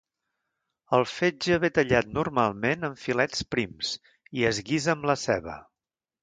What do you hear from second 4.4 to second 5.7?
i es guisa amb la ceba.